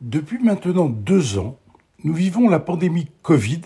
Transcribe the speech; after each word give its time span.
Depuis 0.00 0.38
maintenant 0.38 0.88
deux 0.88 1.38
ans, 1.38 1.58
nous 2.04 2.14
vivons 2.14 2.48
la 2.48 2.60
pandémie 2.60 3.08
Covid 3.22 3.62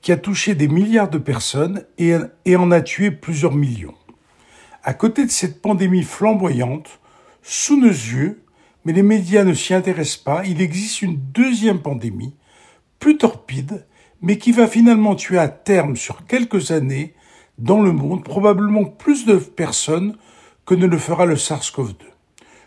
qui 0.00 0.10
a 0.10 0.16
touché 0.16 0.54
des 0.54 0.68
milliards 0.68 1.10
de 1.10 1.18
personnes 1.18 1.84
et, 1.98 2.16
en 2.56 2.70
a 2.70 2.80
tué 2.80 3.10
plusieurs 3.10 3.52
millions. 3.52 3.94
À 4.82 4.94
côté 4.94 5.26
de 5.26 5.30
cette 5.30 5.60
pandémie 5.60 6.02
flamboyante, 6.02 6.98
sous 7.42 7.78
nos 7.78 7.88
yeux, 7.88 8.42
mais 8.86 8.94
les 8.94 9.02
médias 9.02 9.44
ne 9.44 9.52
s'y 9.52 9.74
intéressent 9.74 10.24
pas, 10.24 10.46
il 10.46 10.62
existe 10.62 11.02
une 11.02 11.18
deuxième 11.18 11.82
pandémie, 11.82 12.34
plus 12.98 13.18
torpide, 13.18 13.86
mais 14.22 14.38
qui 14.38 14.52
va 14.52 14.66
finalement 14.68 15.14
tuer 15.14 15.36
à 15.36 15.48
terme 15.48 15.96
sur 15.96 16.24
quelques 16.24 16.70
années 16.70 17.12
dans 17.58 17.82
le 17.82 17.92
monde 17.92 18.24
probablement 18.24 18.86
plus 18.86 19.26
de 19.26 19.36
personnes 19.36 20.16
que 20.64 20.74
ne 20.74 20.86
le 20.86 20.96
fera 20.96 21.26
le 21.26 21.34
SARS-CoV-2. 21.34 21.96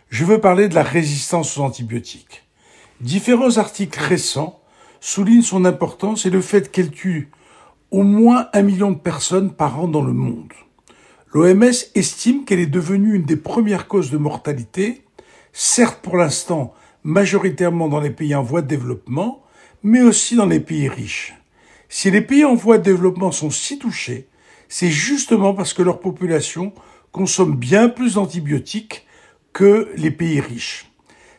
Je 0.10 0.26
veux 0.26 0.40
parler 0.40 0.70
de 0.70 0.76
la 0.76 0.84
résistance 0.84 1.58
aux 1.58 1.64
antibiotiques. 1.64 2.44
Différents 3.02 3.58
articles 3.58 3.98
récents 3.98 4.60
soulignent 5.00 5.42
son 5.42 5.64
importance 5.64 6.26
et 6.26 6.30
le 6.30 6.42
fait 6.42 6.70
qu'elle 6.70 6.92
tue 6.92 7.32
au 7.92 8.04
moins 8.04 8.50
un 8.52 8.62
million 8.62 8.92
de 8.92 8.98
personnes 8.98 9.54
par 9.54 9.80
an 9.80 9.88
dans 9.88 10.02
le 10.02 10.12
monde. 10.12 10.52
L'OMS 11.34 11.72
estime 11.96 12.44
qu'elle 12.44 12.60
est 12.60 12.66
devenue 12.66 13.16
une 13.16 13.24
des 13.24 13.38
premières 13.38 13.88
causes 13.88 14.12
de 14.12 14.18
mortalité, 14.18 15.02
certes 15.54 16.00
pour 16.02 16.18
l'instant 16.18 16.74
majoritairement 17.04 17.88
dans 17.88 18.02
les 18.02 18.10
pays 18.10 18.36
en 18.36 18.44
voie 18.44 18.62
de 18.62 18.68
développement, 18.68 19.44
mais 19.82 20.02
aussi 20.02 20.36
dans 20.36 20.46
les 20.46 20.60
pays 20.60 20.90
riches. 20.90 21.36
Si 21.88 22.12
les 22.12 22.22
pays 22.22 22.44
en 22.44 22.56
voie 22.56 22.80
de 22.80 22.84
développement 22.84 23.32
sont 23.32 23.50
si 23.50 23.80
touchés, 23.80 24.28
c'est 24.68 24.90
justement 24.90 25.54
parce 25.54 25.74
que 25.74 25.82
leur 25.82 26.02
population 26.02 26.74
consomme 27.14 27.56
bien 27.56 27.88
plus 27.88 28.16
d'antibiotiques 28.16 29.08
que 29.54 29.90
les 29.96 30.12
pays 30.12 30.42
riches. 30.42 30.92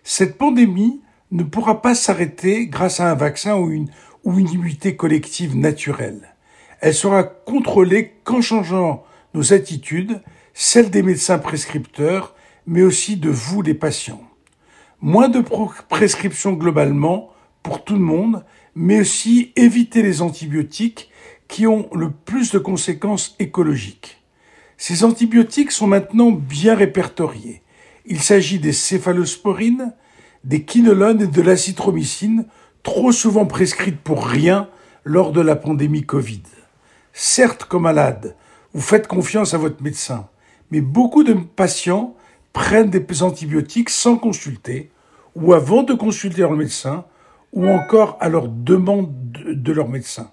Cette 0.02 0.38
pandémie 0.38 1.02
ne 1.30 1.42
pourra 1.42 1.82
pas 1.82 1.94
s'arrêter 1.94 2.66
grâce 2.66 3.00
à 3.00 3.10
un 3.10 3.14
vaccin 3.14 3.56
ou 3.56 3.70
une, 3.70 3.88
immunité 4.24 4.96
collective 4.96 5.56
naturelle. 5.56 6.34
Elle 6.80 6.94
sera 6.94 7.22
contrôlée 7.22 8.14
qu'en 8.24 8.40
changeant 8.40 9.04
nos 9.34 9.52
attitudes, 9.52 10.20
celles 10.54 10.90
des 10.90 11.02
médecins 11.02 11.38
prescripteurs, 11.38 12.34
mais 12.66 12.82
aussi 12.82 13.16
de 13.16 13.30
vous 13.30 13.62
les 13.62 13.74
patients. 13.74 14.22
Moins 15.00 15.28
de 15.28 15.40
prescriptions 15.88 16.52
globalement 16.52 17.30
pour 17.62 17.84
tout 17.84 17.94
le 17.94 18.00
monde, 18.00 18.44
mais 18.74 19.00
aussi 19.00 19.52
éviter 19.56 20.02
les 20.02 20.22
antibiotiques 20.22 21.10
qui 21.48 21.66
ont 21.66 21.88
le 21.94 22.10
plus 22.10 22.52
de 22.52 22.58
conséquences 22.58 23.34
écologiques. 23.38 24.18
Ces 24.76 25.04
antibiotiques 25.04 25.72
sont 25.72 25.86
maintenant 25.86 26.30
bien 26.30 26.74
répertoriés. 26.74 27.62
Il 28.06 28.20
s'agit 28.20 28.58
des 28.58 28.72
céphalosporines, 28.72 29.92
des 30.44 30.64
quinolones 30.64 31.22
et 31.22 31.26
de 31.26 31.42
l'azithromycine, 31.42 32.46
trop 32.82 33.12
souvent 33.12 33.46
prescrites 33.46 34.00
pour 34.00 34.26
rien 34.26 34.68
lors 35.04 35.32
de 35.32 35.40
la 35.40 35.56
pandémie 35.56 36.04
Covid. 36.04 36.42
Certes, 37.12 37.64
comme 37.64 37.82
malade, 37.82 38.36
vous 38.72 38.80
faites 38.80 39.06
confiance 39.06 39.54
à 39.54 39.58
votre 39.58 39.82
médecin, 39.82 40.28
mais 40.70 40.80
beaucoup 40.80 41.24
de 41.24 41.34
patients 41.34 42.14
prennent 42.52 42.90
des 42.90 43.22
antibiotiques 43.22 43.90
sans 43.90 44.16
consulter, 44.16 44.90
ou 45.34 45.52
avant 45.52 45.82
de 45.82 45.94
consulter 45.94 46.40
leur 46.40 46.52
médecin, 46.52 47.04
ou 47.52 47.68
encore 47.68 48.16
à 48.20 48.28
leur 48.28 48.48
demande 48.48 49.12
de 49.32 49.72
leur 49.72 49.88
médecin. 49.88 50.30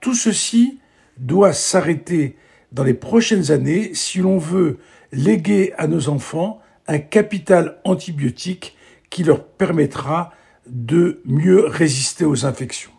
Tout 0.00 0.14
ceci 0.14 0.78
doit 1.18 1.52
s'arrêter 1.52 2.36
dans 2.72 2.84
les 2.84 2.94
prochaines 2.94 3.50
années 3.50 3.94
si 3.94 4.18
l'on 4.18 4.38
veut 4.38 4.78
léguer 5.12 5.72
à 5.78 5.86
nos 5.86 6.08
enfants 6.08 6.60
un 6.86 6.98
capital 6.98 7.78
antibiotique 7.84 8.73
qui 9.14 9.22
leur 9.22 9.44
permettra 9.44 10.32
de 10.66 11.22
mieux 11.24 11.66
résister 11.66 12.24
aux 12.24 12.46
infections. 12.46 12.90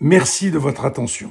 Merci 0.00 0.50
de 0.50 0.58
votre 0.58 0.84
attention. 0.84 1.30